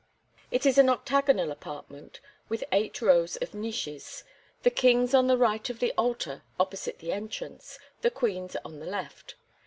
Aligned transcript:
It 0.49 0.65
is 0.65 0.79
an 0.79 0.89
octagonal 0.89 1.51
apartment, 1.51 2.21
with 2.49 2.63
eight 2.71 3.03
rows 3.03 3.35
of 3.35 3.53
niches, 3.53 4.23
the 4.63 4.71
kings 4.71 5.13
on 5.13 5.27
the 5.27 5.37
right 5.37 5.69
of 5.69 5.77
the 5.77 5.91
altar 5.95 6.41
opposite 6.59 6.97
the 6.97 7.11
entrance, 7.11 7.77
the 8.01 8.09
queens 8.09 8.55
on 8.65 8.79
the 8.79 8.87
left. 8.87 9.35